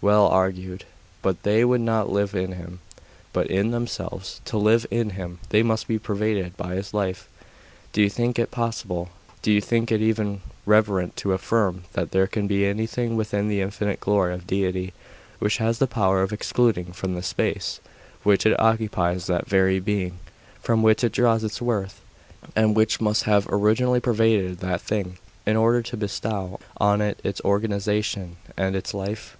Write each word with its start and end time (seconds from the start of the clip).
'Well 0.00 0.26
argued. 0.28 0.86
But 1.20 1.32
yet 1.36 1.42
they 1.42 1.62
would 1.62 1.82
not 1.82 2.08
live 2.08 2.34
in 2.34 2.52
Him, 2.52 2.80
but 3.34 3.48
in 3.48 3.70
themselves. 3.70 4.40
To 4.46 4.56
live 4.56 4.86
in 4.90 5.10
Him 5.10 5.40
they 5.50 5.62
must 5.62 5.86
be 5.86 5.98
pervaded 5.98 6.56
by 6.56 6.76
His 6.76 6.94
life. 6.94 7.28
Do 7.92 8.00
you 8.00 8.08
think 8.08 8.38
it 8.38 8.50
possible 8.50 9.10
do 9.42 9.52
you 9.52 9.60
think 9.60 9.92
it 9.92 10.00
even 10.00 10.40
reverent 10.64 11.16
to 11.18 11.34
affirm 11.34 11.84
that 11.92 12.12
there 12.12 12.26
can 12.26 12.46
be 12.46 12.64
anything 12.64 13.14
within 13.14 13.48
the 13.48 13.60
infinite 13.60 14.00
glory 14.00 14.32
of 14.32 14.46
Deity 14.46 14.94
which 15.38 15.58
has 15.58 15.78
the 15.80 15.86
power 15.86 16.22
of 16.22 16.32
excluding 16.32 16.90
from 16.94 17.14
the 17.14 17.22
space 17.22 17.80
which 18.22 18.46
it 18.46 18.58
occupies 18.58 19.26
that 19.26 19.46
very 19.46 19.80
being 19.80 20.18
from 20.62 20.82
which 20.82 21.04
it 21.04 21.12
draws 21.12 21.44
its 21.44 21.60
worth, 21.60 22.00
and 22.56 22.74
which 22.74 23.02
must 23.02 23.24
have 23.24 23.46
originally 23.50 24.00
pervaded 24.00 24.60
that 24.60 24.80
thing, 24.80 25.18
in 25.44 25.56
order 25.58 25.82
to 25.82 25.94
bestow 25.98 26.58
on 26.78 27.02
it 27.02 27.20
its 27.22 27.42
organisation 27.44 28.36
and 28.56 28.74
its 28.74 28.94
life? 28.94 29.36